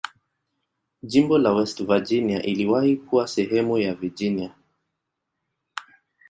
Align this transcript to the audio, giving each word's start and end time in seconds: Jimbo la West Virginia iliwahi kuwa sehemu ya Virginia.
Jimbo 1.03 1.37
la 1.37 1.53
West 1.53 1.81
Virginia 1.83 2.43
iliwahi 2.43 2.97
kuwa 2.97 3.27
sehemu 3.27 3.77
ya 3.77 3.95
Virginia. 3.95 4.55